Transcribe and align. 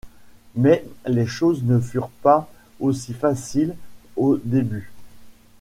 Mais 0.55 0.83
les 1.05 1.27
choses 1.27 1.61
ne 1.63 1.79
furent 1.79 2.09
pas 2.23 2.49
aussi 2.79 3.13
faciles 3.13 3.75
au 4.15 4.37
début. 4.37 4.91